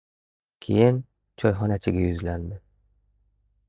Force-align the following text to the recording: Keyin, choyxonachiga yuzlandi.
Keyin, 0.67 0.97
choyxonachiga 1.43 2.05
yuzlandi. 2.09 2.63